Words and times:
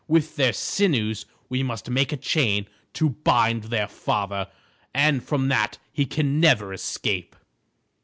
With 0.07 0.35
their 0.35 0.51
sinews 0.51 1.27
we 1.47 1.61
must 1.61 1.87
make 1.87 2.11
a 2.11 2.17
chain 2.17 2.65
to 2.93 3.11
bind 3.11 3.65
their 3.65 3.87
father, 3.87 4.47
and 4.95 5.23
from 5.23 5.47
that 5.49 5.77
he 5.93 6.07
can 6.07 6.39
never 6.39 6.73
escape." 6.73 7.35